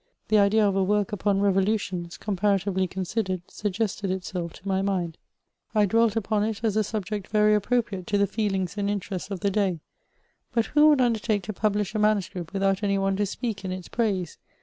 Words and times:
The 0.29 0.39
idea 0.39 0.67
of 0.67 0.75
a 0.75 0.83
work 0.83 1.11
upon 1.11 1.41
revolutions, 1.41 2.17
compara 2.17 2.55
tively 2.57 2.89
considered, 2.89 3.43
suggested 3.51 4.09
itself 4.09 4.51
to 4.53 4.67
my 4.67 4.81
mind; 4.81 5.19
I 5.75 5.85
dwelt 5.85 6.15
upon 6.15 6.41
CHATEAUBRIAND. 6.41 6.57
373 6.57 6.67
it 6.67 6.67
as 6.67 6.75
a 6.75 6.83
subject 6.83 7.27
very 7.27 7.53
appropriate 7.53 8.07
to 8.07 8.17
the 8.17 8.25
feelings 8.25 8.79
and 8.79 8.89
interests 8.89 9.29
of 9.29 9.41
the 9.41 9.51
day; 9.51 9.79
but 10.51 10.65
who 10.73 10.89
would 10.89 11.01
undertake 11.01 11.43
to 11.43 11.53
publish 11.53 11.93
a 11.93 11.99
manuscript 11.99 12.51
without 12.51 12.81
any 12.81 12.97
one 12.97 13.15
to 13.17 13.27
speak 13.27 13.63
in 13.63 13.71
its 13.71 13.89
praise? 13.89 14.39